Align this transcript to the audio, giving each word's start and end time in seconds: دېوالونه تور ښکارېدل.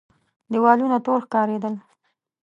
دېوالونه 0.51 0.97
تور 1.05 1.19
ښکارېدل. 1.25 1.75